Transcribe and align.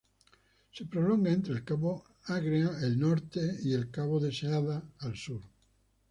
Se 0.71 0.83
prolonga 0.87 1.31
entre 1.31 1.53
el 1.53 1.63
Cabo 1.63 2.03
Agria, 2.25 2.69
al 2.75 2.97
norte 2.99 3.59
y 3.61 3.73
el 3.73 3.91
Cabo 3.91 4.19
Deseada 4.19 4.83
al 4.97 5.15
sur. 5.15 5.43